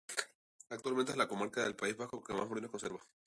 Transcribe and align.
Actualmente, 0.71 1.11
es 1.11 1.17
la 1.19 1.27
comarca 1.27 1.63
del 1.63 1.75
País 1.75 1.95
Vasco 1.95 2.23
que 2.23 2.33
más 2.33 2.49
molinos 2.49 2.71
conserva. 2.71 2.99